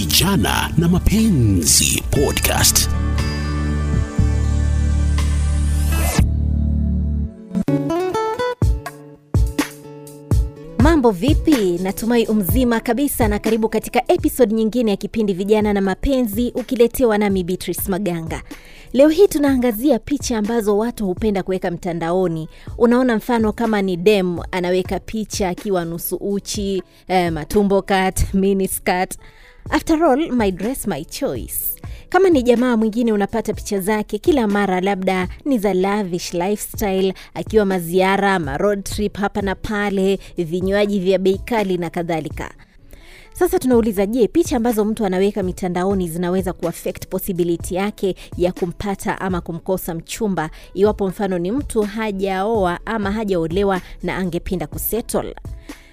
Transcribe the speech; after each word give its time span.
Vijana 0.00 0.70
na 0.78 0.88
Mapenzi 0.88 2.02
Podcast. 2.10 2.88
Mambo 10.78 11.10
vipi? 11.10 11.78
Natumai 11.82 12.26
umzima 12.26 12.80
kabisa, 12.80 13.28
na 13.28 13.38
karibu 13.38 13.68
katika 13.68 14.12
episode 14.12 14.54
nyingine 14.54 14.90
ya 14.90 14.96
kipindi 14.96 15.32
Vijana 15.34 15.72
na 15.72 15.80
Mapenzi, 15.80 16.52
ukiletewa 16.54 17.18
nami 17.18 17.44
Beatrice 17.44 17.90
Maganga. 17.90 18.42
Leo 18.92 19.08
hii 19.08 19.28
tunaangazia 19.28 19.98
picha 19.98 20.38
ambazo 20.38 20.78
watu 20.78 21.06
hupenda 21.06 21.42
kuweka 21.42 21.70
mtandaoni. 21.70 22.48
Unaona, 22.78 23.16
mfano 23.16 23.52
kama 23.52 23.82
ni 23.82 23.96
dem 23.96 24.38
anaweka 24.50 25.00
picha 25.00 25.48
akiwa 25.48 25.84
nusu 25.84 26.16
uchi, 26.16 26.82
eh, 27.08 27.32
matumbo 27.32 27.82
cut, 27.82 28.34
mini 28.34 28.68
skirt. 28.68 29.18
After 29.70 30.04
all, 30.04 30.30
my 30.30 30.50
dress 30.50 30.86
my 30.86 31.04
choice. 31.04 31.76
Kama 32.08 32.28
ni 32.30 32.42
jamaa 32.42 32.76
mwingine 32.76 33.12
unapata 33.12 33.54
picha 33.54 33.80
zake 33.80 34.18
kila 34.18 34.46
mara, 34.48 34.80
labda 34.80 35.28
ni 35.44 35.58
za 35.58 35.74
lavish 35.74 36.34
lifestyle, 36.34 37.14
akiwa 37.34 37.64
maziara, 37.64 38.38
ma 38.38 38.76
trip 38.76 39.16
hapa 39.18 39.42
na 39.42 39.54
pale, 39.54 40.18
vinywaji 40.38 41.00
vya 41.00 41.18
bei 41.18 41.38
kali 41.38 41.78
na 41.78 41.90
kadhalika. 41.90 42.50
Sasa 43.32 43.58
tunauliza, 43.58 44.06
je, 44.06 44.28
picha 44.28 44.56
ambazo 44.56 44.84
mtu 44.84 45.04
anaweka 45.06 45.42
mitandaoni 45.42 46.08
zinaweza 46.08 46.52
kuaffect 46.52 47.06
possibility 47.08 47.74
yake 47.74 48.14
ya 48.36 48.52
kumpata 48.52 49.20
ama 49.20 49.40
kumkosa 49.40 49.94
mchumba, 49.94 50.50
iwapo 50.74 51.08
mfano 51.08 51.38
ni 51.38 51.50
mtu 51.52 51.82
hajaoa 51.82 52.80
ama 52.86 53.12
hajaolewa 53.12 53.80
na 54.02 54.16
angependa 54.16 54.66
kusettle? 54.66 55.34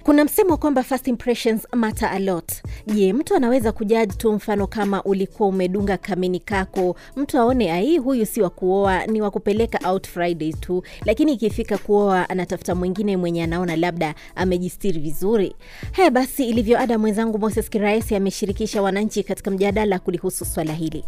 Kuna 0.04 0.24
msemo 0.24 0.56
kwamba 0.56 0.82
first 0.82 1.06
impressions 1.08 1.66
matter 1.72 2.08
a 2.12 2.18
lot. 2.18 2.54
Je, 2.86 3.12
mtu 3.12 3.34
anaweza 3.36 3.72
kujaji 3.72 4.16
tu, 4.16 4.32
mfano 4.32 4.66
kama 4.66 5.02
ulikuwa 5.02 5.48
umedunga 5.48 5.96
kamini 5.96 6.40
kako, 6.40 6.96
mtu 7.16 7.38
aone 7.38 7.72
ai, 7.72 7.98
huyu 7.98 8.26
si 8.26 8.40
wa 8.42 8.50
kuoa, 8.50 9.06
ni 9.06 9.22
wa 9.22 9.30
kupeleka 9.30 9.90
out 9.90 10.08
Friday 10.08 10.52
tu, 10.52 10.82
lakini 11.04 11.32
ikifika 11.32 11.78
kuoa 11.78 12.28
anatafuta 12.30 12.74
mwingine 12.74 13.16
mwenye 13.16 13.42
anaona 13.44 13.76
labda 13.76 14.14
amejistiri 14.36 15.00
vizuri. 15.00 15.54
Haya 15.92 16.10
basi, 16.10 16.48
ilivyo 16.48 16.78
ada, 16.80 16.98
mwenzangu 16.98 17.38
Moses 17.38 17.70
Kiraesi 17.70 18.16
ameshirikisha 18.16 18.82
wananchi 18.82 19.22
katika 19.22 19.50
mjadala 19.50 19.98
kulihusu 19.98 20.44
swala 20.44 20.72
hili. 20.72 21.04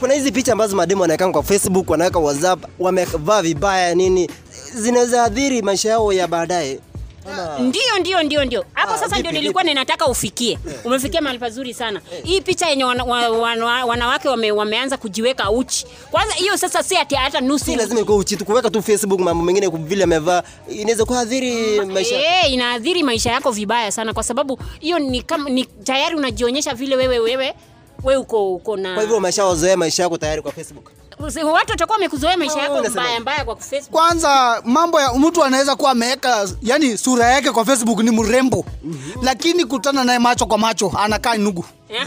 kuna 0.00 0.14
hizi 0.14 0.32
picha 0.32 0.52
ambazo 0.52 0.76
mademu 0.76 1.00
wanaweka 1.02 1.30
kwa 1.32 1.42
facebook 1.42 1.90
wanaweka 1.90 2.18
whatsapp 2.18 2.64
wamevaa 2.78 3.42
vibaya 3.42 3.94
nini 3.94 4.30
zinaweza 4.74 5.22
adhiri 5.24 5.62
maisha 5.62 5.88
yao 5.88 6.12
ya 6.12 6.28
baadaye 6.28 6.80
ndio 7.58 7.98
ndio 8.00 8.22
ndio 8.22 8.44
ndio. 8.44 8.64
Hapo 8.72 8.92
Ah, 8.92 8.98
sasa 8.98 9.18
ndio 9.18 9.32
nilikuwa 9.32 9.64
ninataka 9.64 10.06
ufikie. 10.06 10.58
Umefikia 10.84 11.20
mahali 11.20 11.38
pazuri 11.38 11.74
sana. 11.74 12.00
Hii 12.24 12.40
picha 12.40 12.66
yenye 12.68 12.84
wana, 12.84 13.04
wa, 13.04 13.28
wana, 13.28 13.84
wanawake 13.86 14.28
wame, 14.28 14.52
wameanza 14.52 14.96
kujiweka 14.96 15.50
uchi. 15.50 15.86
Kwanza 16.10 16.34
hiyo 16.34 16.56
sasa 16.56 16.82
si 16.82 16.96
ati 16.96 17.14
hata 17.14 17.40
nusu. 17.40 17.64
Si 17.64 17.76
lazima 17.76 18.04
tu 18.70 18.82
facebook 18.82 19.20
mambo 19.20 19.44
mengine 19.44 19.68
vile 19.68 20.04
amevaa 20.04 20.42
inaweza 20.68 21.04
kuadhiri 21.04 21.80
maisha. 21.80 22.14
Eh, 22.44 22.52
inaathiri 22.52 23.02
maisha 23.02 23.32
yako 23.32 23.50
vibaya 23.50 23.92
sana 23.92 24.14
kwa 24.14 24.22
sababu 24.22 24.58
hiyo 24.80 24.98
ni 24.98 25.22
kama 25.22 25.50
ni 25.50 25.64
tayari 25.64 26.16
unajionyesha 26.16 26.74
vile 26.74 26.96
wewe 26.96 27.18
wewe 27.18 27.54
we 28.04 28.16
uko 28.16 28.54
uko 28.54 28.76
na 28.76 28.94
kwa 28.94 29.02
hivyo 29.02 29.16
umeshawazoea 29.16 29.76
maisha 29.76 30.02
yako 30.02 30.18
tayari 30.18 30.42
kwa 30.42 30.52
facebook 30.52 30.90
watu 31.20 31.70
watakuwa 31.70 31.94
wamekuzoea 31.96 32.36
maisha 32.36 32.58
yako 32.60 32.82
mbaya 32.90 33.20
mbaya 33.20 33.44
kwa 33.44 33.56
Facebook? 33.56 33.90
Kwanza 33.90 34.62
mambo 34.64 35.00
ya 35.00 35.12
mtu 35.14 35.44
anaweza 35.44 35.76
kuwa 35.76 35.90
ameweka 35.90 36.48
yani 36.62 36.98
sura 36.98 37.26
yake 37.26 37.50
kwa 37.50 37.64
facebook 37.64 37.98
ni 38.00 38.10
mrembo. 38.10 38.64
Mm-hmm. 38.84 39.24
lakini 39.24 39.64
kutana 39.64 40.04
naye 40.04 40.18
macho 40.18 40.46
kwa 40.46 40.58
macho 40.58 40.92
anakaa 40.98 41.34
nugu. 41.36 41.64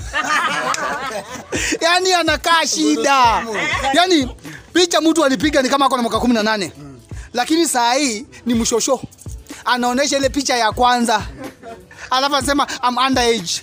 Yani 1.82 2.14
anakaa 2.14 2.66
shida. 2.68 3.46
Yani 3.94 4.30
picha 4.74 5.02
mtu 5.02 5.26
alipiga 5.26 5.62
ni 5.62 5.70
kama 5.70 5.86
ako 5.86 5.96
na 5.98 6.02
mwaka 6.02 6.20
kumi 6.20 6.34
na 6.34 6.44
nane. 6.44 6.72
Lakini 7.34 7.68
saa 7.68 7.94
hii 7.94 8.26
ni 8.46 8.54
mshosho. 8.54 9.02
Anaonyesha 9.66 10.18
ile 10.18 10.30
picha 10.30 10.56
ya 10.58 10.72
kwanza. 10.72 11.22
Alafu 12.12 12.36
anasema 12.36 12.68
I'm 12.90 12.98
underage 12.98 13.62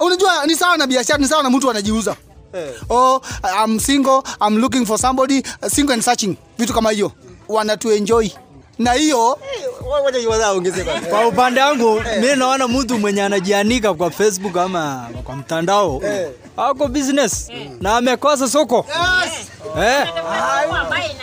unajua 0.00 0.46
ni 0.46 0.56
sawa 0.56 0.76
na 0.76 0.86
biashara 0.86 1.18
ni 1.18 1.28
sawa 1.28 1.42
na 1.42 1.50
mtu 1.50 1.70
anajiuza 1.70 2.16
Eh. 2.58 2.70
oh, 2.90 3.20
I'm 3.64 3.78
single, 3.80 4.22
I'm 4.40 4.58
looking 4.58 4.86
for 4.86 4.98
somebody, 4.98 5.42
single 5.68 5.94
and 5.94 6.02
searching, 6.02 6.36
vitu 6.58 6.72
kama 6.72 6.90
hiyo. 6.90 7.12
Wanatuenjoy 7.48 8.30
na 8.78 8.92
hiyo 8.92 9.38
kwanza. 10.26 11.00
Kwa 11.10 11.26
upande 11.28 11.60
wangu 11.60 12.02
mi 12.20 12.36
naona 12.36 12.68
mtu 12.68 12.98
mwenye 12.98 13.22
anajianika 13.22 13.94
kwa 13.94 14.10
Facebook 14.10 14.56
ama 14.56 15.08
kwa 15.24 15.36
mtandao 15.36 16.02
ako 16.56 16.88
business. 16.88 17.48
Na 17.80 17.96
amekosa 17.96 18.48
soko. 18.48 18.86
Eh, 19.82 20.08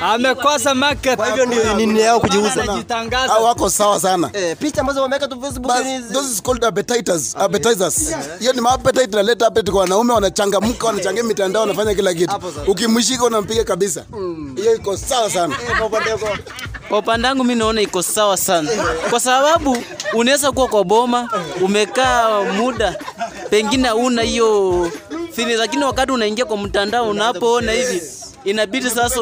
amekosa 0.02 0.76
market. 0.76 1.16
Kwa 1.16 1.28
hivyo 1.28 1.46
ndio 1.46 1.74
nini 1.74 2.00
yao 2.00 2.20
kujiuza? 2.20 2.64
Anajitangaza. 2.64 3.34
Hao 3.34 3.44
wako 3.44 3.70
sawa 3.70 4.00
sana? 4.00 4.30
Eh, 4.34 4.58
picha 4.60 4.82
ambazo 4.82 5.02
wameweka 5.02 5.28
tu 5.28 5.42
facebook 5.42 5.72
ni- 5.84 6.14
those 6.14 6.32
is 6.32 6.42
called 6.42 6.66
appetiters 6.66 7.36
appetizers. 7.36 8.16
Hiyo 8.40 8.54
ni 8.54 8.62
appetite 9.46 9.72
kwa 9.72 9.82
wanaume 9.82 10.14
wanachangamka 10.14 10.88
wanachangia 10.88 11.24
mitandao 11.24 11.62
wanafanya 11.62 11.94
kila 11.96 12.14
kitu. 12.14 12.36
Ukimwishika 12.36 12.72
ukimshika 12.72 13.24
unampiga 13.26 13.64
kabisa. 13.64 14.06
Hiyo 14.56 14.76
iko 14.76 14.98
sawa 14.98 15.30
sana. 15.30 15.56
Eh, 15.70 15.78
kwa 15.78 15.88
upande 15.88 16.12
wako 16.12 16.28
Kwa 16.90 17.00
upande 17.00 17.28
wangu 17.28 17.44
mi 17.44 17.56
naona 17.56 17.81
iko 17.81 18.01
sawa 18.03 18.38
sana, 18.38 18.69
kwa 19.09 19.19
sababu 19.19 19.78
unaweza 20.13 20.51
kuwa 20.51 20.68
kwa 20.68 20.84
boma 20.84 21.29
umekaa 21.62 22.41
muda 22.44 22.96
pengine 23.50 23.91
una 23.91 24.22
hiyo 24.22 24.91
fili, 25.31 25.53
lakini 25.56 25.84
wakati 25.84 26.12
unaingia 26.12 26.46
kwa 26.46 26.57
mtandao 26.57 27.09
unapoona 27.09 27.72
hivi 27.72 28.01
inabidi 28.44 28.90
sasa 28.90 29.19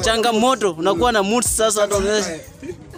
changamoto, 0.00 0.70
unakuwa 0.78 1.12
na 1.12 1.22
mood 1.22 1.44
sasa. 1.44 1.80
Hata 1.80 1.96
unaweza 1.96 2.30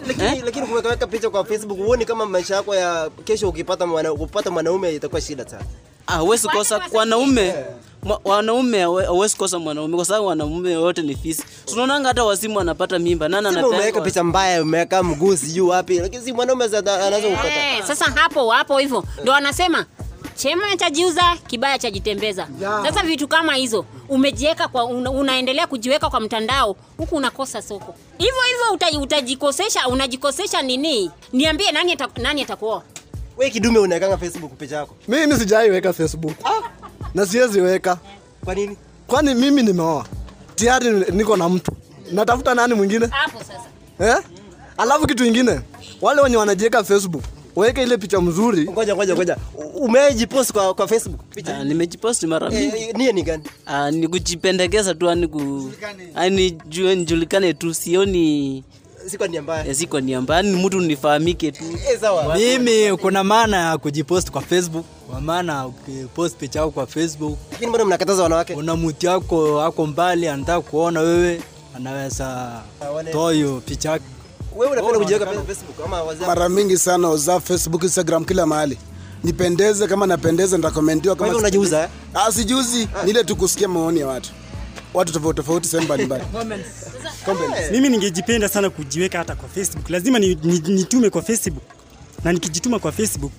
lakini 0.07 0.41
lakini 0.45 0.67
kuweka 0.67 1.07
picha 1.07 1.29
kwa 1.29 1.45
facebook 1.45 1.77
huoni 1.77 2.05
kama 2.05 2.25
maisha 2.25 2.55
yako 2.55 2.75
ya 2.75 3.09
kesho 3.23 3.49
ukipata 3.49 3.85
mwana, 3.87 4.13
kupata 4.13 4.51
mwanaume 4.51 4.95
itakuwa 4.95 5.21
shida 5.21 5.49
sana? 5.49 5.63
Ah, 6.07 6.17
huwezi 6.17 6.47
kosa. 6.47 6.81
Wanaume 6.93 7.47
mwa- 7.53 7.63
wanaume 8.25 8.79
hawe- 8.81 9.05
hawezi 9.05 9.37
kosa 9.37 9.59
mwanaume 9.59 9.95
kwa 9.95 10.05
sababu 10.05 10.25
wanaume 10.27 10.77
wote 10.77 11.01
ni 11.01 11.15
fisi. 11.15 11.43
Tunaonanga 11.65 12.07
hata 12.07 12.23
wasimu 12.23 12.59
anapata 12.59 12.99
mimba, 12.99 13.29
nani 13.29 13.47
Sema 13.53 13.67
umeweka 13.67 14.01
picha 14.01 14.23
mbaya 14.23 14.61
umeweka 14.61 15.03
mguu 15.03 15.37
sijui 15.37 15.67
wapi 15.69 15.99
lakini 15.99 16.23
si 16.23 16.33
mwanaume 16.33 16.67
za- 16.67 16.79
anaweza 17.07 17.27
Eh, 17.27 17.83
sasa 17.87 18.05
hapo 18.05 18.49
hapo 18.51 18.77
hivyo. 18.77 19.03
Ndo 19.23 19.31
wanasema 19.31 19.85
chema 20.35 20.75
chajiuza 20.77 21.23
kibaya 21.47 21.79
chajitembeza. 21.79 22.47
Sasa 22.83 23.03
vitu 23.03 23.27
kama 23.27 23.55
hizo 23.55 23.85
umejiweka 24.09 24.67
kwa 24.67 24.85
una, 24.85 25.11
unaendelea 25.11 25.67
kujiweka 25.67 26.09
kwa 26.09 26.19
mtandao 26.19 26.75
huku 26.97 27.15
unakosa 27.15 27.61
soko. 27.61 27.95
Hivyo 28.17 28.41
hivyo 28.47 28.73
uta, 28.73 28.99
utajikosesha 28.99 29.87
unajikosesha 29.87 30.61
nini? 30.61 31.11
Niambie 31.33 31.71
nani 31.71 31.93
ata, 31.93 32.07
nani 32.21 32.41
atakuoa? 32.41 32.83
We 33.37 33.49
kidume 33.49 33.79
unaekanga 33.79 34.17
facebook 34.17 34.51
picha 34.51 34.75
yako? 34.75 34.95
Mimi 35.07 35.35
sijaiweka 35.35 35.93
facebook 35.93 36.33
na 37.15 37.25
siwezi 37.25 37.61
weka. 37.61 37.97
Kwa 38.45 38.55
nini? 38.55 38.77
Kwani 39.07 39.33
mimi 39.35 39.63
nimeoa? 39.63 40.05
Tayari 40.55 40.91
niko 41.11 41.37
na 41.37 41.49
mtu. 41.49 41.71
Natafuta 42.11 42.55
nani 42.55 42.73
mwingine? 42.73 43.07
Hapo 43.11 43.39
sasa. 43.39 43.63
Eh? 44.17 44.23
alafu 44.77 45.07
kitu 45.07 45.25
ingine. 45.25 45.59
Wale 46.01 46.21
wenye 46.21 46.37
wanajiweka 46.37 46.83
facebook 46.83 47.23
weke 47.55 47.83
ile 47.83 47.97
picha 47.97 48.21
mzuri. 48.21 48.69
Ngoja 48.69 48.95
ngoja 48.95 49.15
ngoja. 49.15 49.37
Umejipost 49.73 50.51
kwa, 50.51 50.73
kwa 50.73 50.87
facebook 50.87 51.19
picha? 51.35 51.57
Ah, 51.57 51.63
nimejipost 51.63 52.23
mara 52.23 52.49
mingi. 52.49 52.77
eh, 52.77 52.95
nie 52.95 53.11
ni 53.11 53.23
gani? 53.23 53.43
Ah, 53.65 53.91
ni 53.91 54.07
kujipendekeza 54.07 54.95
tu 54.95 55.09
ani 55.09 55.27
ku 55.27 55.71
ani 56.15 56.51
jue 56.51 56.95
nijulikane 56.95 57.53
tu 57.53 57.73
sioni 57.73 58.63
si 59.07 59.17
nia 59.29 59.41
mbaya. 59.41 59.65
Eh, 59.67 59.87
nia 60.03 60.21
mbaya. 60.21 60.41
Ni 60.41 60.65
mtu 60.65 60.79
nifahamike 60.81 61.51
tu. 61.51 61.63
Eh, 61.91 61.99
sawa. 62.01 62.35
Mimi 62.37 62.97
kuna 62.97 63.23
maana 63.23 63.57
ya 63.57 63.77
kujipost 63.77 64.31
kwa 64.31 64.41
Facebook, 64.41 64.85
kwa 65.09 65.21
maana 65.21 65.67
ukipost 65.67 66.37
picha 66.37 66.59
yako 66.59 66.71
kwa 66.71 66.87
Facebook, 66.87 67.37
lakini 67.51 67.71
bado 67.71 67.85
mnakataza 67.85 68.23
wanawake? 68.23 68.53
kuna 68.53 68.75
mtu 68.75 69.07
wako 69.07 69.61
ako 69.61 69.85
mbali 69.85 70.27
anataka 70.27 70.61
kuona 70.61 70.99
wewe, 70.99 71.41
anaweza 71.75 72.61
toa 73.11 73.33
hiyo 73.33 73.61
picha 73.65 73.89
yake. 73.91 74.05
wewe 74.55 74.71
unapenda 74.71 74.99
kujiweka 74.99 75.25
facebook 75.25 75.85
ama 75.85 76.03
wazee? 76.03 76.25
Mara 76.25 76.49
mingi 76.49 76.77
sana 76.77 77.09
uza 77.09 77.39
facebook 77.39 77.83
instagram 77.83 78.25
kila 78.25 78.45
mahali. 78.45 78.77
Nipendeze 79.23 79.87
kama 79.87 80.07
napendeza 80.07 80.57
nitakomentiwa 80.57 81.15
kama 81.15 81.37
unajiuza 81.37 81.83
eh? 81.83 81.89
Ah, 82.13 82.31
sijuzi 82.31 82.77
nile 83.05 83.23
tukusikia 83.23 83.35
kusikia 83.35 83.67
maoni 83.67 83.99
ya 83.99 84.07
watu 84.07 84.31
watu 84.93 85.13
tofauti 85.13 85.37
tofauti 85.37 85.67
sehemu 85.67 85.85
mbalimbali. 85.85 86.23
Mimi 87.71 87.89
ningejipenda 87.89 88.49
sana 88.49 88.69
kujiweka 88.69 89.17
hata 89.17 89.35
kwa 89.35 89.49
facebook. 89.49 89.89
Lazima 89.89 90.19
ni, 90.19 90.35
ni, 90.43 90.59
nitume 90.59 91.09
kwa 91.09 91.21
facebook. 91.21 91.63
Na 92.23 92.33
nikijituma 92.33 92.79
kwa 92.79 92.91
facebook 92.91 93.31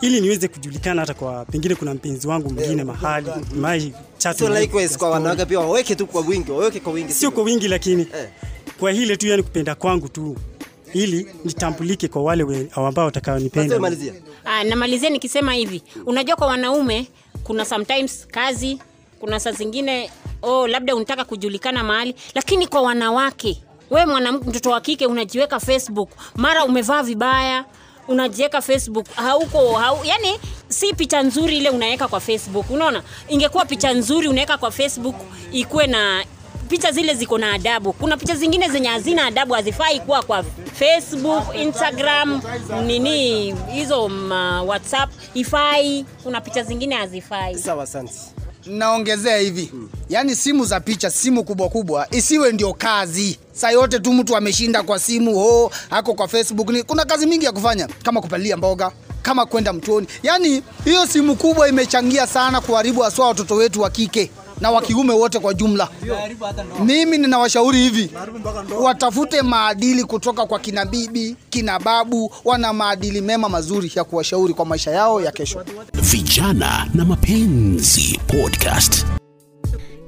ili 0.00 0.20
niweze 0.20 0.48
kujulikana 0.48 1.00
hata 1.00 1.14
kwa 1.14 1.44
pengine 1.44 1.74
kuna 1.74 1.94
mpenzi 1.94 2.28
wangu 2.28 2.50
mwingine 2.50 2.84
mahali 2.84 3.26
mai 3.54 3.92
chat 4.18 4.38
so 4.38 4.48
likewise 4.60 4.98
kwa 4.98 5.10
wanawake 5.10 5.46
pia 5.46 5.60
waweke 5.60 5.94
tu 5.94 6.06
kwa 6.06 6.20
wingi 6.20 6.50
waweke 6.50 6.80
kwa 6.80 6.92
wingi 6.92 7.12
sio 7.12 7.30
kwa 7.30 7.42
wingi 7.42 7.68
lakini 7.68 8.02
Eh. 8.16 8.28
kwa 8.80 8.92
hile 8.92 9.16
tu 9.16 9.26
yani 9.26 9.42
kupenda 9.42 9.74
kwangu 9.74 10.08
tu 10.08 10.36
ili 10.92 11.26
nitambulike 11.44 12.08
kwa 12.08 12.22
wale 12.22 12.68
ambao 12.74 13.04
watakaonipenda. 13.04 13.76
Ah, 14.44 14.64
namalizia 14.64 15.10
nikisema 15.10 15.52
hivi. 15.54 15.82
Unajua 16.06 16.36
kwa 16.36 16.46
wanaume 16.46 17.06
kuna 17.44 17.64
sometimes 17.64 18.26
kazi 18.30 18.78
kuna 19.20 19.40
saa 19.40 19.52
zingine 19.52 20.10
oh, 20.42 20.66
labda 20.66 20.94
unataka 20.96 21.24
kujulikana 21.24 21.84
mahali 21.84 22.14
lakini 22.34 22.66
kwa 22.66 22.82
wanawake. 22.82 23.62
We 23.90 24.06
mtoto 24.06 24.70
wa 24.70 24.80
kike 24.80 25.06
unajiweka 25.06 25.60
facebook. 25.60 26.10
Mara 26.36 26.64
umevaa 26.64 27.02
vibaya 27.02 27.64
unajiweka 28.08 28.60
facebook. 28.62 29.06
Hauko 29.14 29.72
hau, 29.72 29.98
yani 30.04 30.38
si 30.68 30.94
picha 30.94 31.22
nzuri 31.22 31.56
ile 31.56 31.70
unaweka 31.70 32.08
kwa 32.08 32.20
facebook. 32.20 32.70
Unaona? 32.70 33.02
Ingekuwa 33.28 33.64
picha 33.64 33.92
nzuri 33.92 34.28
unaweka 34.28 34.58
kwa 34.58 34.70
facebook 34.70 35.16
ikuwe 35.52 35.86
na 35.86 36.24
picha 36.68 36.92
zile 36.92 37.14
ziko 37.14 37.38
na 37.38 37.52
adabu. 37.52 37.92
Kuna 37.92 38.16
picha 38.16 38.34
zingine 38.36 38.68
zenye 38.68 38.88
hazina 38.88 39.26
adabu 39.26 39.54
hazifai 39.54 40.00
kuwa 40.00 40.22
kwa 40.22 40.42
facebook 40.74 41.44
instagram 41.56 42.40
nini 42.86 43.54
hizo 43.72 44.08
ma, 44.08 44.62
whatsapp 44.62 45.10
ifai 45.34 46.04
kuna 46.22 46.40
picha 46.40 46.62
zingine 46.62 46.94
hazifai. 46.94 47.58
Sawa 47.58 47.82
asante 47.82 48.12
naongezea 48.66 49.36
hivi. 49.38 49.72
Yaani 50.08 50.36
simu 50.36 50.64
za 50.64 50.80
picha 50.80 51.10
simu 51.10 51.44
kubwa 51.44 51.68
kubwa 51.68 52.06
isiwe 52.10 52.52
ndio 52.52 52.74
kazi. 52.74 53.38
Saa 53.52 53.70
yote 53.70 53.98
tu 53.98 54.12
mtu 54.12 54.36
ameshinda 54.36 54.82
kwa 54.82 54.98
simu 54.98 55.38
ho 55.38 55.70
ako 55.90 56.14
kwa 56.14 56.28
facebook. 56.28 56.70
Ni, 56.70 56.82
kuna 56.82 57.04
kazi 57.04 57.26
mingi 57.26 57.44
ya 57.44 57.52
kufanya. 57.52 57.88
Kama 58.02 58.20
kupalilia 58.20 58.56
mboga 58.56 58.90
kama 59.22 59.46
kwenda 59.46 59.72
mtoni. 59.72 60.06
Yaani 60.22 60.62
hiyo 60.84 61.06
simu 61.06 61.36
kubwa 61.36 61.68
imechangia 61.68 62.26
sana 62.26 62.60
kuharibu 62.60 63.00
haswa 63.00 63.28
watoto 63.28 63.54
wetu 63.54 63.80
wa 63.80 63.90
kike 63.90 64.30
na 64.60 64.70
wa 64.70 64.82
kiume 64.82 65.12
wote 65.12 65.38
kwa 65.38 65.54
jumla 65.54 65.88
mimi 66.84 67.18
ninawashauri 67.18 67.78
hivi 67.78 68.10
watafute 68.82 69.42
maadili 69.42 70.04
kutoka 70.04 70.46
kwa 70.46 70.58
kina 70.58 70.84
bibi 70.84 71.36
kina 71.50 71.78
babu 71.78 72.32
wana 72.44 72.72
maadili 72.72 73.20
mema 73.20 73.48
mazuri 73.48 73.92
ya 73.96 74.04
kuwashauri 74.04 74.54
kwa 74.54 74.64
maisha 74.66 74.90
yao 74.90 75.20
ya 75.20 75.30
kesho 75.32 75.64
Vijana 75.94 76.88
na 76.94 77.04
Mapenzi 77.04 78.20
Podcast. 78.26 79.06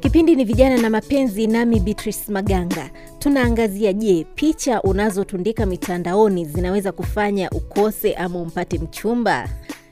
Kipindi 0.00 0.36
ni 0.36 0.44
vijana 0.44 0.76
na 0.82 0.90
mapenzi, 0.90 1.46
nami 1.46 1.80
Beatrice 1.80 2.32
Maganga. 2.32 2.90
Tunaangazia, 3.18 3.92
je, 3.92 4.26
picha 4.34 4.82
unazotundika 4.82 5.66
mitandaoni 5.66 6.44
zinaweza 6.44 6.92
kufanya 6.92 7.50
ukose 7.50 8.14
ama 8.14 8.38
umpate 8.38 8.78
mchumba? 8.78 9.48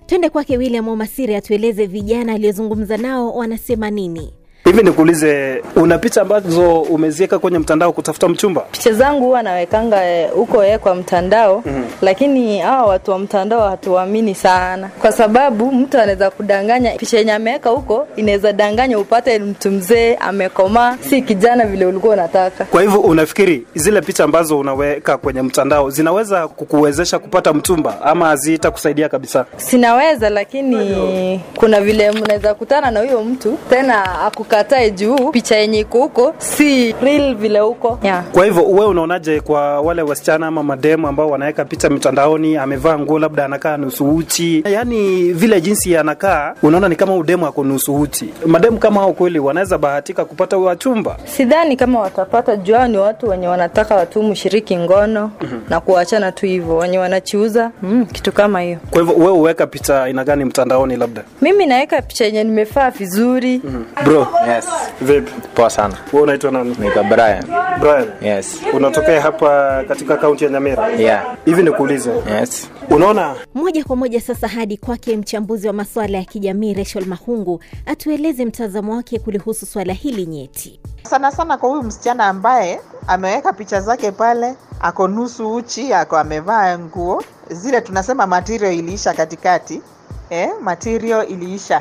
Twende 0.07 0.31
kwake 0.31 0.57
William 0.59 0.89
Omasiri 0.89 1.35
atueleze 1.35 1.87
vijana 1.87 2.33
aliyozungumza 2.33 2.97
nao 2.97 3.35
wanasema 3.35 3.91
nini. 3.91 4.33
Hivi 4.65 4.83
nikuulize, 4.83 5.63
una 5.77 5.99
picha 5.99 6.23
ambazo 6.23 6.81
umeziweka 6.83 7.39
kwenye 7.39 7.59
mtandao 7.59 7.93
kutafuta 7.93 8.29
mchumba? 8.29 8.61
picha 8.61 8.93
zangu 8.93 9.25
huwa 9.25 9.43
nawekanga 9.43 10.05
eh, 10.05 10.31
huko 10.35 10.65
e, 10.65 10.79
kwa 10.79 10.95
mtandao 10.95 11.63
Mhm. 11.67 11.83
Lakini 12.03 12.59
hawa 12.59 12.87
watu 12.89 13.11
wa 13.11 13.19
mtandao 13.19 13.69
hatuamini 13.69 14.35
sana 14.35 14.89
kwa 15.01 15.13
sababu 15.13 15.73
mtu 15.73 15.99
anaweza 15.99 16.31
kudanganya 16.31 16.91
picha 16.91 17.19
yenye 17.19 17.33
ameweka 17.33 17.71
huko 17.71 18.07
inaweza 18.17 18.53
danganya 18.53 18.99
upate 18.99 19.39
mtu 19.39 19.71
mzee 19.71 20.15
amekomaa 20.15 20.97
si 21.11 21.23
kijana 21.23 21.65
vile 21.67 21.87
ulikuwa 21.87 22.13
unataka 22.15 22.65
Kwa 22.65 22.83
hivyo 22.83 23.01
unafikiri 23.01 23.67
zile 23.75 24.01
picha 24.01 24.25
ambazo 24.25 24.59
unaweka 24.59 25.17
kwenye 25.19 25.43
mtandao 25.43 25.91
zinaweza 25.91 26.49
kukuwezesha 26.49 27.19
kupata 27.19 27.53
mtumba 27.53 28.01
ama 28.03 28.27
hazitakusaidia 28.27 29.09
kabisa? 29.09 29.47
sinaweza 29.57 30.31
lakini 30.31 31.41
kuna 31.57 31.81
vile 31.81 32.11
mnaweza 32.13 32.55
kutana 32.55 32.91
na 32.91 33.01
huyo 33.01 33.25
mtu 33.25 33.59
tena 33.71 34.21
akukatae 34.21 34.91
juu 34.91 35.31
picha 35.31 35.57
yenye 35.57 35.79
iko 35.79 35.99
huko 35.99 36.35
si 36.39 36.93
real 37.03 37.35
vile 37.35 37.59
huko 37.61 37.99
yeah. 38.03 38.25
Kwa 38.33 38.45
hivyo 38.45 38.65
wewe 38.65 38.87
unaonaje 38.87 39.41
kwa 39.41 39.81
wale 39.81 40.03
wasichana 40.03 40.47
ama 40.47 40.63
mademu 40.63 41.09
ambao 41.09 41.31
wanaweka 41.31 41.65
picha 41.65 41.91
mitandaoni, 41.93 42.57
amevaa 42.57 42.99
nguo 42.99 43.19
labda 43.19 43.45
anakaa 43.45 43.77
nusu 43.77 44.17
uchi, 44.17 44.65
yaani 44.73 45.33
vile 45.33 45.61
jinsi 45.61 45.97
anakaa, 45.97 46.55
unaona 46.63 46.89
ni 46.89 46.97
kama 46.97 47.17
udemu 47.17 47.47
ako 47.47 47.65
nusu 47.65 47.95
uchi. 48.01 48.29
Mademu 48.47 48.79
kama 48.79 49.01
hao 49.01 49.13
kweli 49.13 49.39
wanaweza 49.39 49.79
bahatika 49.79 50.25
kupata 50.25 50.57
wachumba? 50.59 51.17
sidhani 51.25 51.77
kama 51.77 52.01
watapata 52.01 52.57
jua 52.57 52.89
ni 52.89 52.99
watu 52.99 53.29
wenye 53.29 53.49
wanataka 53.49 53.95
watu 53.95 54.23
mshiriki 54.23 54.77
ngono 54.77 55.31
na 55.69 55.81
kuachana 55.81 56.33
tu 56.33 56.47
hivyo 56.47 56.77
wenye 56.77 56.99
wanachiuza 56.99 57.71
mm, 57.83 58.07
kitu 58.13 58.33
kama 58.33 58.61
hiyo 58.61 58.79
Kwa 58.91 59.01
hivyo 59.01 59.15
wewe 59.17 59.31
uweka 59.33 59.67
picha 59.67 60.03
aina 60.03 60.25
gani 60.25 60.45
mtandaoni 60.45 60.97
labda? 60.97 61.23
mimi 61.43 61.67
naweka 61.67 62.03
picha 62.03 62.25
yenye 62.25 62.45
nimefaa 62.45 62.91
vizuri 62.91 63.63
Bro, 64.05 64.27
yes. 64.55 64.69
Vipi? 65.01 65.33
Poa 65.55 65.71
sana. 65.71 65.95
Wewe 66.13 66.23
unaitwa 66.23 66.51
nani? 66.51 66.77
Naitwa 66.81 67.05
Brian. 67.05 67.45
Brian. 67.81 68.07
Yes. 68.23 68.61
Unatokea 68.73 69.21
hapa 69.21 69.83
katika 69.89 70.17
kaunti 70.17 70.45
ya 70.45 70.51
Nyamira? 70.51 70.89
Yeah. 70.89 71.25
Hivi 71.45 71.63
nikuulize. 71.87 72.23
Yes. 72.41 72.69
Unaona 72.91 73.35
Moja 73.55 73.85
kwa 73.85 73.97
moja 73.97 74.21
sasa 74.21 74.49
hadi 74.49 74.77
kwake 74.77 75.17
mchambuzi 75.17 75.67
wa 75.67 75.73
masuala 75.73 76.19
ya 76.19 76.25
kijamii 76.25 76.75
Rachel 76.75 77.07
Mahungu 77.07 77.61
atueleze 77.87 78.45
mtazamo 78.45 78.97
wake 78.97 79.19
kulihusu 79.19 79.67
swala 79.67 79.93
hili 79.93 80.27
nyeti. 80.27 80.81
sana 81.11 81.31
sana 81.33 81.57
kwa 81.59 81.69
huyu 81.69 81.83
msichana 81.83 82.27
ambaye 82.27 82.81
ameweka 83.07 83.53
picha 83.53 83.81
zake 83.81 84.11
pale 84.13 84.55
ako 84.81 85.09
nusu 85.09 85.55
uchi 85.55 85.93
ako 85.95 86.17
amevaa 86.19 86.79
nguo 86.79 87.23
zile 87.51 87.81
tunasema 87.81 88.27
material 88.27 88.75
iliisha 88.75 89.13
katikati 89.15 89.83
eh, 90.31 90.51
material 90.61 91.31
iliisha 91.31 91.79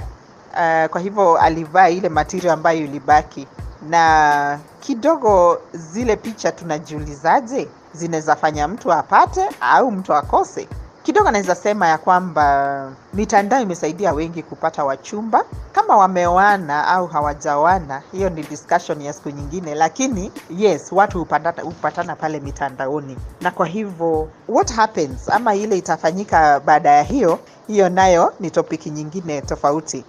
uh, 0.51 0.89
kwa 0.89 1.01
hivyo 1.01 1.37
alivaa 1.37 1.89
ile 1.89 2.09
material 2.09 2.53
ambayo 2.53 2.79
ilibaki 2.79 3.47
na 3.89 4.59
kidogo 4.79 5.57
zile 5.73 6.15
picha 6.15 6.51
tunajiulizaje 6.51 7.67
zinaweza 7.93 8.35
fanya 8.35 8.67
mtu 8.67 8.93
apate 8.93 9.49
au 9.61 9.91
mtu 9.91 10.13
akose. 10.13 10.67
Kidogo 11.03 11.27
anaweza 11.29 11.55
sema 11.55 11.87
ya 11.87 11.97
kwamba 11.97 12.91
mitandao 13.13 13.61
imesaidia 13.61 14.13
wengi 14.13 14.43
kupata 14.43 14.83
wachumba. 14.85 15.43
Kama 15.71 15.97
wameoana 15.97 16.87
au 16.87 17.07
hawajaoana 17.07 18.01
hiyo 18.11 18.29
ni 18.29 18.43
discussion 18.43 19.01
ya 19.01 19.13
siku 19.13 19.29
nyingine. 19.29 19.75
Lakini 19.75 20.31
yes 20.49 20.91
watu 20.91 21.19
hupatana, 21.19 21.61
hupatana 21.63 22.15
pale 22.15 22.39
mitandaoni. 22.39 23.17
Na 23.41 23.51
kwa 23.51 23.65
hivyo 23.65 24.27
what 24.49 24.73
happens? 24.73 25.29
Ama 25.29 25.55
ile 25.55 25.77
itafanyika 25.77 26.59
baada 26.59 26.89
ya 26.91 27.03
hiyo 27.03 27.39
hiyo 27.67 27.89
nayo 27.89 28.33
ni 28.39 28.51
topiki 28.51 28.89
nyingine 28.89 29.41
tofauti. 29.41 30.05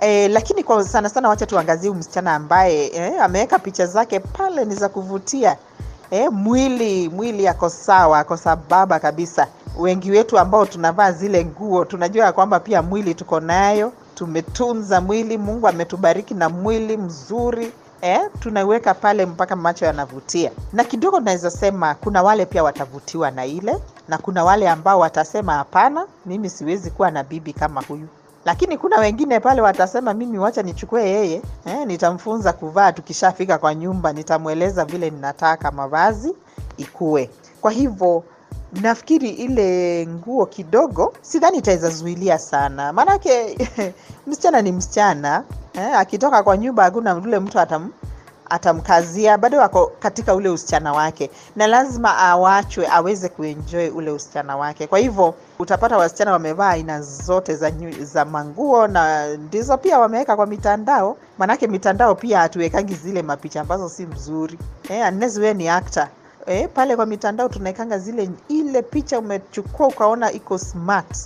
E, 0.00 0.28
lakini 0.28 0.64
kwa 0.64 0.84
sana 0.84 1.08
sana 1.08 1.28
wacha 1.28 1.46
tuangazie 1.46 1.90
msichana 1.90 2.34
ambaye 2.34 2.86
e, 2.94 3.18
ameweka 3.18 3.58
picha 3.58 3.86
zake 3.86 4.20
pale 4.20 4.64
ni 4.64 4.74
za 4.74 4.88
kuvutia 4.88 5.56
e, 6.10 6.28
mwili 6.28 7.08
mwili 7.08 7.48
ako 7.48 7.68
sawa 7.68 8.18
ako 8.18 8.36
sababa 8.36 8.98
kabisa. 8.98 9.46
Wengi 9.78 10.10
wetu 10.10 10.38
ambao 10.38 10.66
tunavaa 10.66 11.12
zile 11.12 11.44
nguo 11.44 11.84
tunajua 11.84 12.32
kwamba 12.32 12.60
pia 12.60 12.82
mwili 12.82 13.14
tuko 13.14 13.40
nayo. 13.40 13.92
Tumetunza 14.14 15.00
mwili 15.00 15.38
mungu 15.38 15.68
ametubariki 15.68 16.34
na 16.34 16.48
mwili 16.48 16.96
mzuri. 16.96 17.72
Eh, 18.00 18.20
tunaiweka 18.40 18.94
pale 18.94 19.26
mpaka 19.26 19.56
macho 19.56 19.84
yanavutia. 19.84 20.50
Na 20.72 20.84
kidogo 20.84 21.20
naweza 21.20 21.50
sema 21.50 21.94
kuna 21.94 22.22
wale 22.22 22.46
pia 22.46 22.62
watavutiwa 22.64 23.30
na 23.30 23.46
ile 23.46 23.76
na 24.08 24.18
kuna 24.18 24.44
wale 24.44 24.68
ambao 24.68 24.98
watasema 24.98 25.54
hapana 25.54 26.06
mimi 26.26 26.50
siwezi 26.50 26.90
kuwa 26.90 27.10
na 27.10 27.24
bibi 27.24 27.52
kama 27.52 27.80
huyu 27.82 28.08
lakini 28.46 28.78
kuna 28.78 28.98
wengine 28.98 29.40
pale 29.40 29.60
watasema 29.60 30.14
mimi 30.14 30.38
wacha 30.38 30.62
nichukue 30.62 31.10
yeye 31.10 31.42
eh, 31.66 31.86
nitamfunza 31.86 32.52
kuvaa. 32.52 32.92
Tukishafika 32.92 33.58
kwa 33.58 33.74
nyumba 33.74 34.12
nitamweleza 34.12 34.84
vile 34.84 35.10
ninataka 35.10 35.70
mavazi 35.70 36.34
ikue. 36.76 37.30
Kwa 37.60 37.70
hivyo 37.70 38.24
nafikiri 38.82 39.30
ile 39.30 40.06
nguo 40.06 40.46
kidogo 40.46 41.12
sidhani 41.22 41.58
itaweza 41.58 41.90
zuilia 41.90 42.38
sana. 42.38 42.92
Maanake 42.92 43.58
msichana 44.26 44.62
ni 44.62 44.72
msichana 44.72 45.44
eh, 45.74 45.98
akitoka 45.98 46.42
kwa 46.42 46.56
nyumba 46.56 46.82
hakuna 46.84 47.10
yule 47.10 47.38
mtu 47.38 47.60
atam, 47.60 47.90
atamkazia 48.50 49.38
bado 49.38 49.62
ako 49.62 49.92
katika 49.98 50.34
ule 50.34 50.48
usichana 50.48 50.92
wake 50.92 51.30
na 51.56 51.66
lazima 51.66 52.16
awachwe 52.18 52.88
aweze 52.90 53.28
kuenjoy 53.28 53.88
ule 53.88 54.10
usichana 54.10 54.56
wake. 54.56 54.86
Kwa 54.86 54.98
hivyo 54.98 55.34
utapata 55.58 55.96
wasichana 55.98 56.32
wamevaa 56.32 56.68
aina 56.68 57.02
zote 57.02 57.54
za, 57.56 57.70
nyu- 57.70 58.04
za 58.04 58.24
manguo 58.24 58.86
na 58.86 59.26
ndizo 59.36 59.76
pia 59.78 59.98
wameweka 59.98 60.36
kwa 60.36 60.46
mitandao. 60.46 61.16
Manake 61.38 61.66
mitandao 61.66 62.14
pia 62.14 62.38
hatuwekangi 62.38 62.94
zile 62.94 63.22
mapicha 63.22 63.60
ambazo 63.60 63.88
si 63.88 64.06
mzuri. 64.06 64.58
Eh, 64.88 65.06
unless 65.12 65.36
wewe 65.36 65.54
ni 65.54 65.68
actor. 65.68 66.08
Eh, 66.46 66.68
pale 66.74 66.96
kwa 66.96 67.06
mitandao 67.06 67.48
tunaekanga 67.48 67.98
zile 67.98 68.30
ile 68.48 68.82
picha 68.82 69.18
umechukua 69.18 69.86
ukaona 69.86 70.32
iko 70.32 70.58
smart. 70.58 71.16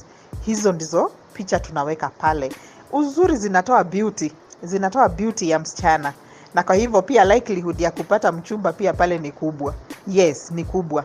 Hizo 0.40 0.72
ndizo 0.72 1.10
picha 1.34 1.58
tunaweka 1.60 2.08
pale. 2.08 2.52
Uzuri 2.92 3.36
zinatoa 3.36 3.84
beauty 3.84 4.32
zinatoa 4.62 5.08
beauty 5.08 5.50
ya 5.50 5.58
msichana 5.58 6.12
na 6.54 6.62
kwa 6.62 6.75
hivyo 6.75 7.02
pia 7.02 7.25
likelihood 7.25 7.80
ya 7.80 7.90
kupata 7.90 8.33
mchumba 8.33 8.73
pia 8.73 8.92
pale 8.92 9.19
ni 9.19 9.33
kubwa. 9.33 9.75
Yes 10.07 10.50
ni 10.50 10.64
kubwa. 10.64 11.04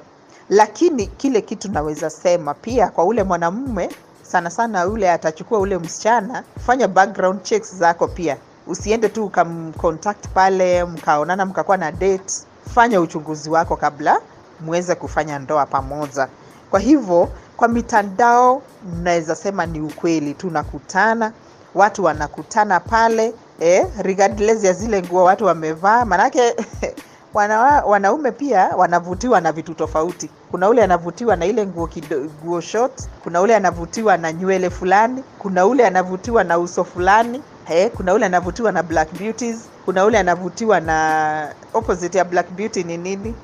Lakini 0.49 1.07
kile 1.07 1.41
kitu 1.41 1.71
naweza 1.71 2.09
sema 2.09 2.53
pia 2.53 2.87
kwa 2.87 3.03
ule 3.05 3.23
mwanamume 3.23 3.89
sana 4.23 4.49
sana 4.49 4.87
ule 4.87 5.11
atachukua 5.11 5.59
ule 5.59 5.77
msichana 5.77 6.43
fanya 6.65 6.87
background 6.87 7.43
checks 7.43 7.75
zako 7.75 8.07
pia. 8.07 8.37
Usiende 8.67 9.09
tu 9.09 9.25
ukamcontact 9.25 10.27
pale 10.27 10.83
mkaonana 10.85 11.45
mkakuwa 11.45 11.77
na 11.77 11.91
date. 11.91 12.33
Fanya 12.75 13.01
uchunguzi 13.01 13.49
wako 13.49 13.75
kabla 13.75 14.19
muweze 14.61 14.95
kufanya 14.95 15.39
ndoa 15.39 15.65
pamoja. 15.65 16.27
Kwa 16.71 16.79
hivyo 16.79 17.29
kwa 17.57 17.67
mitandao 17.67 18.61
naweza 19.03 19.35
sema 19.35 19.65
ni 19.65 19.81
ukweli. 19.81 20.33
Tunakutana 20.33 21.31
watu 21.75 22.03
wanakutana 22.03 22.79
pale 22.79 23.33
eh, 23.59 23.85
regardless 24.01 24.63
ya 24.63 24.73
zile 24.73 25.01
nguo 25.01 25.23
watu 25.23 25.45
wamevaa 25.45 26.05
manake 26.05 26.55
wana, 27.33 27.59
wanaume 27.85 28.31
pia 28.31 28.69
wanavutiwa 28.77 29.41
na 29.41 29.51
vitu 29.51 29.73
tofauti. 29.73 30.29
Kuna 30.51 30.69
ule 30.69 30.83
anavutiwa 30.83 31.35
na 31.35 31.45
ile 31.45 31.65
nguo 31.67 31.87
kido, 31.87 32.19
nguo 32.45 32.61
short 32.61 33.01
kuna 33.23 33.41
ule 33.41 33.55
anavutiwa 33.55 34.17
na 34.17 34.33
nywele 34.33 34.69
fulani 34.69 35.23
kuna 35.39 35.65
ule 35.65 35.87
anavutiwa 35.87 36.43
na 36.43 36.59
uso 36.59 36.83
fulani 36.83 37.41
eh, 37.69 37.91
kuna 37.95 38.13
ule 38.13 38.25
anavutiwa 38.25 38.71
na 38.71 38.83
black 38.83 39.13
beauties 39.19 39.57
kuna 39.85 40.05
ule 40.05 40.17
anavutiwa 40.19 40.79
na 40.79 41.49
opposite 41.73 42.17
ya 42.17 42.25
black 42.25 42.49
beauty 42.51 42.83
ni 42.83 42.97
nini 42.97 43.35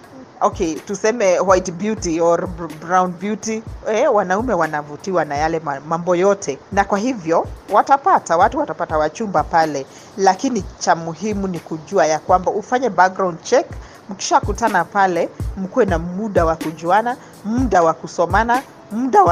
okay 0.41 0.75
tuseme 0.75 1.39
white 1.39 1.71
beauty 1.71 2.19
or 2.21 2.47
brown 2.81 3.11
beauty 3.19 3.63
eh, 3.87 4.13
wanaume 4.13 4.53
wanavutiwa 4.53 5.25
na 5.25 5.35
yale 5.37 5.61
mambo 5.87 6.15
yote. 6.15 6.59
Na 6.71 6.83
kwa 6.83 6.97
hivyo 6.97 7.47
watapata 7.71 8.37
watu 8.37 8.57
watapata 8.59 8.97
wachumba 8.97 9.43
pale. 9.43 9.85
Lakini 10.17 10.63
cha 10.79 10.95
muhimu 10.95 11.47
ni 11.47 11.59
kujua 11.59 12.05
ya 12.05 12.19
kwamba 12.19 12.51
ufanye 12.51 12.89
background 12.89 13.43
check. 13.43 13.65
Mkishakutana 14.09 14.85
pale 14.85 15.29
mkuwe 15.57 15.85
na 15.85 15.99
muda 15.99 16.45
wa 16.45 16.55
kujuana 16.55 17.17
muda 17.45 17.83
wa 17.83 17.93
kusomana 17.93 18.61
muda 18.91 19.23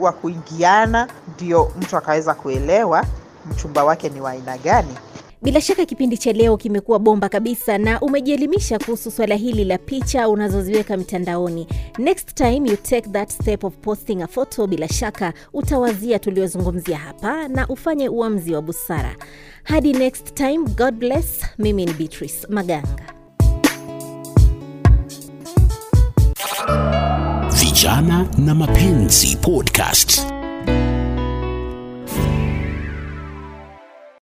wa 0.00 0.12
kuingiana. 0.12 1.08
Ndio 1.34 1.70
mtu 1.80 1.96
akaweza 1.96 2.34
kuelewa 2.34 3.04
mchumba 3.50 3.84
wake 3.84 4.08
ni 4.08 4.20
wa 4.20 4.30
aina 4.30 4.58
gani 4.58 4.96
Bila 5.44 5.60
shaka 5.60 5.84
kipindi 5.86 6.18
cha 6.18 6.32
leo 6.32 6.56
kimekuwa 6.56 6.98
bomba 6.98 7.28
kabisa 7.28 7.78
na 7.78 8.00
umejielimisha 8.00 8.78
kuhusu 8.78 9.10
swala 9.10 9.34
hili 9.34 9.64
la 9.64 9.78
picha 9.78 10.28
unazoziweka 10.28 10.96
mtandaoni. 10.96 11.66
Next 11.98 12.34
time 12.34 12.70
you 12.70 12.76
take 12.76 13.08
that 13.10 13.30
step 13.30 13.64
of 13.64 13.74
posting 13.76 14.22
a 14.22 14.26
photo, 14.26 14.66
bila 14.66 14.88
shaka 14.88 15.32
utawazia 15.52 16.18
tuliozungumzia 16.18 16.98
hapa 16.98 17.48
na 17.48 17.68
ufanye 17.68 18.08
uamuzi 18.08 18.54
wa 18.54 18.62
busara. 18.62 19.16
Hadi 19.64 19.92
next 19.92 20.34
time, 20.34 20.58
God 20.58 20.94
bless. 20.94 21.44
Mimi 21.58 21.86
ni 21.86 21.92
Beatrice 21.92 22.46
Maganga. 22.48 23.04
Vijana 27.60 28.28
na 28.38 28.54
Mapenzi 28.54 29.36
Podcast. 29.36 30.33